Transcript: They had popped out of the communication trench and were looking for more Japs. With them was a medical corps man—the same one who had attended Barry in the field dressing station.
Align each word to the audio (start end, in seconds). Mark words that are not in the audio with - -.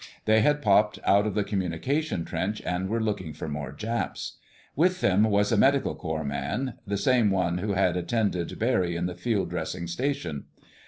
They 0.25 0.41
had 0.41 0.63
popped 0.63 0.97
out 1.03 1.27
of 1.27 1.35
the 1.35 1.43
communication 1.43 2.25
trench 2.25 2.59
and 2.65 2.89
were 2.89 2.99
looking 2.99 3.33
for 3.33 3.47
more 3.47 3.71
Japs. 3.71 4.37
With 4.75 4.99
them 4.99 5.25
was 5.25 5.51
a 5.51 5.57
medical 5.57 5.93
corps 5.93 6.23
man—the 6.23 6.97
same 6.97 7.29
one 7.29 7.59
who 7.59 7.73
had 7.73 7.95
attended 7.95 8.57
Barry 8.57 8.95
in 8.95 9.05
the 9.05 9.13
field 9.13 9.51
dressing 9.51 9.85
station. 9.85 10.45